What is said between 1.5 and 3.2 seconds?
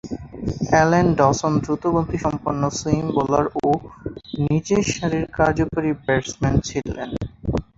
দ্রুতগতিসম্পন্ন swing